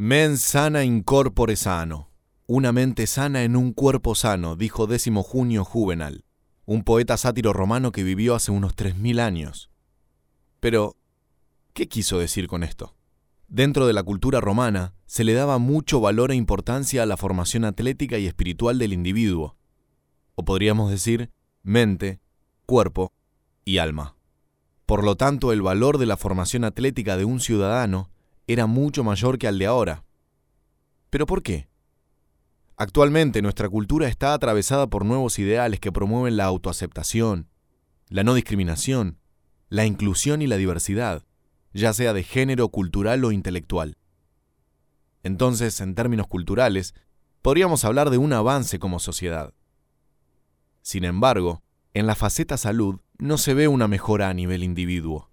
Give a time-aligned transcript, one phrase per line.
[0.00, 2.12] Mens sana in corpore sano.
[2.46, 6.24] Una mente sana en un cuerpo sano, dijo décimo junio Juvenal,
[6.66, 9.72] un poeta sátiro romano que vivió hace unos 3.000 años.
[10.60, 10.94] Pero,
[11.72, 12.94] ¿qué quiso decir con esto?
[13.48, 17.64] Dentro de la cultura romana se le daba mucho valor e importancia a la formación
[17.64, 19.56] atlética y espiritual del individuo,
[20.36, 21.32] o podríamos decir
[21.64, 22.20] mente,
[22.66, 23.12] cuerpo
[23.64, 24.14] y alma.
[24.86, 28.10] Por lo tanto, el valor de la formación atlética de un ciudadano
[28.48, 30.04] era mucho mayor que al de ahora.
[31.10, 31.68] ¿Pero por qué?
[32.76, 37.48] Actualmente nuestra cultura está atravesada por nuevos ideales que promueven la autoaceptación,
[38.08, 39.20] la no discriminación,
[39.68, 41.24] la inclusión y la diversidad
[41.72, 43.96] ya sea de género, cultural o intelectual.
[45.22, 46.94] Entonces, en términos culturales,
[47.42, 49.54] podríamos hablar de un avance como sociedad.
[50.82, 51.62] Sin embargo,
[51.94, 55.27] en la faceta salud no se ve una mejora a nivel individuo.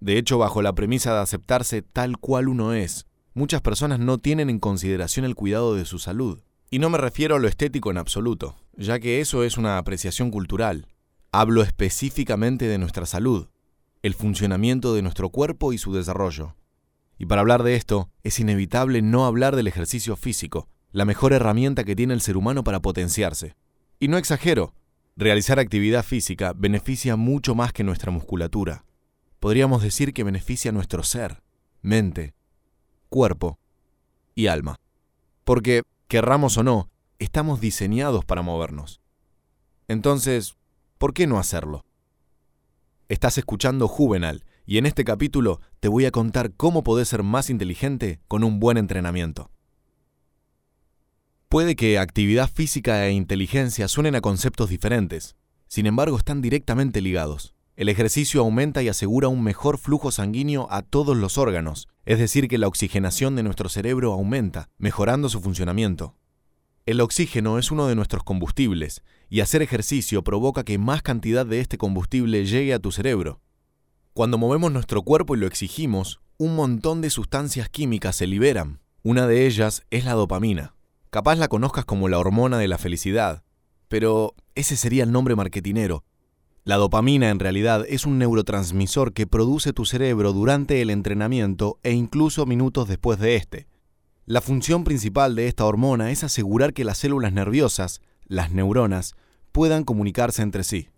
[0.00, 4.48] De hecho, bajo la premisa de aceptarse tal cual uno es, muchas personas no tienen
[4.48, 6.40] en consideración el cuidado de su salud.
[6.70, 10.30] Y no me refiero a lo estético en absoluto, ya que eso es una apreciación
[10.30, 10.86] cultural.
[11.32, 13.48] Hablo específicamente de nuestra salud,
[14.02, 16.56] el funcionamiento de nuestro cuerpo y su desarrollo.
[17.18, 21.84] Y para hablar de esto, es inevitable no hablar del ejercicio físico, la mejor herramienta
[21.84, 23.54] que tiene el ser humano para potenciarse.
[23.98, 24.74] Y no exagero,
[25.16, 28.84] realizar actividad física beneficia mucho más que nuestra musculatura.
[29.40, 31.42] Podríamos decir que beneficia nuestro ser,
[31.80, 32.34] mente,
[33.08, 33.58] cuerpo
[34.34, 34.76] y alma.
[35.44, 39.00] Porque, querramos o no, estamos diseñados para movernos.
[39.88, 40.56] Entonces,
[40.98, 41.86] ¿por qué no hacerlo?
[43.08, 47.48] Estás escuchando Juvenal y en este capítulo te voy a contar cómo podés ser más
[47.48, 49.50] inteligente con un buen entrenamiento.
[51.48, 55.34] Puede que actividad física e inteligencia suenen a conceptos diferentes,
[55.66, 57.54] sin embargo están directamente ligados.
[57.80, 62.46] El ejercicio aumenta y asegura un mejor flujo sanguíneo a todos los órganos, es decir,
[62.46, 66.14] que la oxigenación de nuestro cerebro aumenta, mejorando su funcionamiento.
[66.84, 71.60] El oxígeno es uno de nuestros combustibles, y hacer ejercicio provoca que más cantidad de
[71.60, 73.40] este combustible llegue a tu cerebro.
[74.12, 78.80] Cuando movemos nuestro cuerpo y lo exigimos, un montón de sustancias químicas se liberan.
[79.02, 80.74] Una de ellas es la dopamina.
[81.08, 83.42] Capaz la conozcas como la hormona de la felicidad,
[83.88, 86.04] pero ese sería el nombre marketinero.
[86.62, 91.92] La dopamina en realidad es un neurotransmisor que produce tu cerebro durante el entrenamiento e
[91.92, 93.66] incluso minutos después de este.
[94.26, 99.14] La función principal de esta hormona es asegurar que las células nerviosas, las neuronas,
[99.52, 100.88] puedan comunicarse entre sí.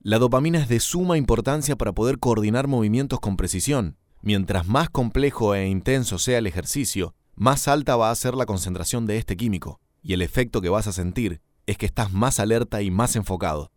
[0.00, 3.98] La dopamina es de suma importancia para poder coordinar movimientos con precisión.
[4.22, 9.04] Mientras más complejo e intenso sea el ejercicio, más alta va a ser la concentración
[9.04, 12.80] de este químico, y el efecto que vas a sentir es que estás más alerta
[12.80, 13.70] y más enfocado.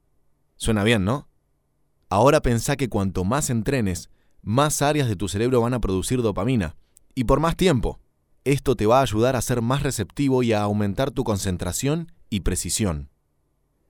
[0.59, 1.30] Suena bien, ¿no?
[2.09, 4.09] Ahora pensá que cuanto más entrenes,
[4.42, 6.75] más áreas de tu cerebro van a producir dopamina,
[7.16, 8.02] y por más tiempo.
[8.44, 12.42] Esto te va a ayudar a ser más receptivo y a aumentar tu concentración y
[12.42, 13.09] precisión.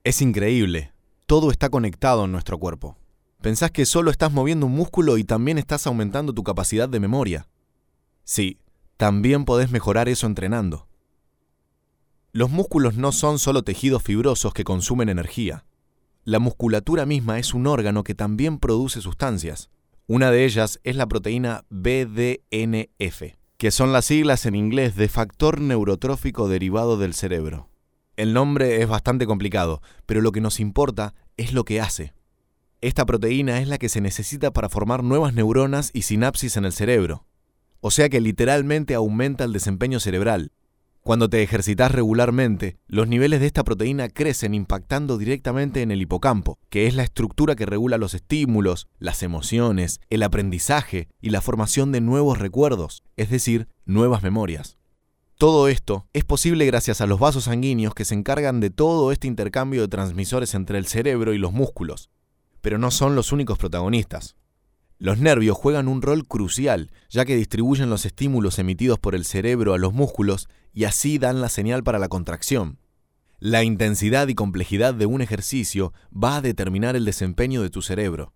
[0.04, 0.92] Es increíble,
[1.26, 2.96] todo está conectado en nuestro cuerpo.
[3.40, 7.48] Pensás que solo estás moviendo un músculo y también estás aumentando tu capacidad de memoria.
[8.22, 8.58] Sí,
[8.96, 10.86] también podés mejorar eso entrenando.
[12.30, 15.64] Los músculos no son solo tejidos fibrosos que consumen energía.
[16.30, 19.68] La musculatura misma es un órgano que también produce sustancias.
[20.06, 25.60] Una de ellas es la proteína BDNF que son las siglas en inglés de factor
[25.60, 27.68] neurotrófico derivado del cerebro.
[28.14, 32.14] El nombre es bastante complicado, pero lo que nos importa es lo que hace.
[32.80, 36.72] Esta proteína es la que se necesita para formar nuevas neuronas y sinapsis en el
[36.72, 37.26] cerebro.
[37.80, 40.52] O sea que literalmente aumenta el desempeño cerebral,
[41.10, 46.60] cuando te ejercitas regularmente, los niveles de esta proteína crecen impactando directamente en el hipocampo,
[46.68, 51.90] que es la estructura que regula los estímulos, las emociones, el aprendizaje y la formación
[51.90, 54.78] de nuevos recuerdos, es decir, nuevas memorias.
[55.34, 59.26] Todo esto es posible gracias a los vasos sanguíneos que se encargan de todo este
[59.26, 62.08] intercambio de transmisores entre el cerebro y los músculos.
[62.60, 64.36] Pero no son los únicos protagonistas.
[65.00, 69.72] Los nervios juegan un rol crucial, ya que distribuyen los estímulos emitidos por el cerebro
[69.72, 72.78] a los músculos y así dan la señal para la contracción.
[73.38, 78.34] La intensidad y complejidad de un ejercicio va a determinar el desempeño de tu cerebro.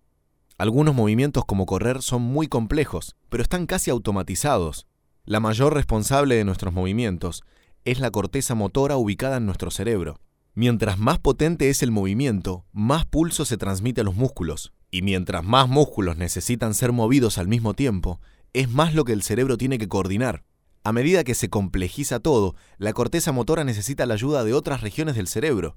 [0.57, 4.87] Algunos movimientos como correr son muy complejos, pero están casi automatizados.
[5.23, 7.43] La mayor responsable de nuestros movimientos
[7.83, 10.19] es la corteza motora ubicada en nuestro cerebro.
[10.55, 15.43] Mientras más potente es el movimiento, más pulso se transmite a los músculos, y mientras
[15.43, 18.19] más músculos necesitan ser movidos al mismo tiempo,
[18.53, 20.43] es más lo que el cerebro tiene que coordinar.
[20.83, 25.15] A medida que se complejiza todo, la corteza motora necesita la ayuda de otras regiones
[25.15, 25.75] del cerebro,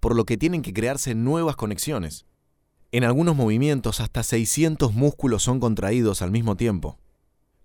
[0.00, 2.26] por lo que tienen que crearse nuevas conexiones.
[2.92, 6.98] En algunos movimientos hasta 600 músculos son contraídos al mismo tiempo.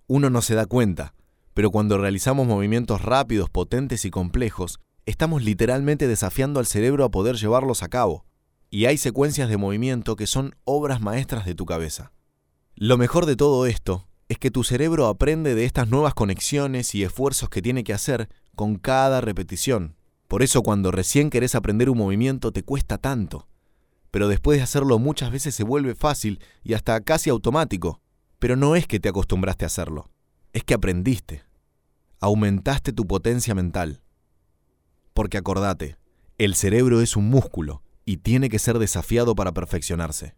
[0.07, 1.13] Uno no se da cuenta,
[1.53, 7.37] Pero cuando realizamos movimientos rápidos, potentes y complejos, estamos literalmente desafiando al cerebro a poder
[7.37, 8.25] llevarlos a cabo.
[8.75, 12.11] Y hay secuencias de movimiento que son obras maestras de tu cabeza.
[12.75, 17.03] Lo mejor de todo esto es que tu cerebro aprende de estas nuevas conexiones y
[17.03, 19.95] esfuerzos que tiene que hacer con cada repetición.
[20.27, 23.47] Por eso cuando recién querés aprender un movimiento te cuesta tanto.
[24.11, 28.01] Pero después de hacerlo muchas veces se vuelve fácil y hasta casi automático.
[28.39, 30.09] Pero no es que te acostumbraste a hacerlo,
[30.51, 31.43] es que aprendiste.
[32.19, 34.01] Aumentaste tu potencia mental.
[35.13, 35.95] Porque acordate,
[36.37, 40.35] el cerebro es un músculo y tiene que ser desafiado para perfeccionarse.